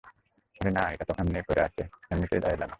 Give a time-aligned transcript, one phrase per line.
[0.61, 2.69] আরে নাহ, এইটা ত, এমনেই পইরা আছে, এমনিতেই দাঁড়াইলাম এইখানে।